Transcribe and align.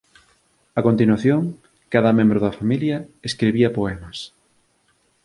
A 0.79 0.81
continuación, 0.87 1.41
cada 1.93 2.11
membro 2.19 2.39
da 2.41 2.55
familia 2.59 2.97
escribía 3.29 3.73
poemas. 3.77 4.17